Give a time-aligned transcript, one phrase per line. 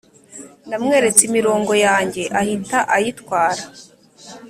[0.69, 3.63] Namweretse imirongo yanjye ahita ayitwara